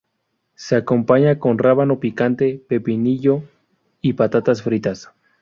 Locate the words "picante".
1.99-2.59